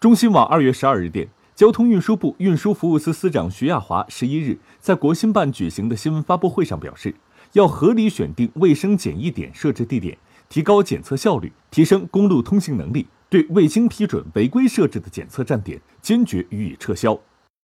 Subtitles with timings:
[0.00, 7.14] 中新网二月十二日电交通运输部运输服务司司长徐亚华十一日在国新办举行的新闻发布会上表示
[7.52, 10.16] 要合理选定卫生检疫点设置地点
[10.48, 17.20] 提高检测效率提升公路通行能力对未经批准违规设置的检测站点坚决予以撤销。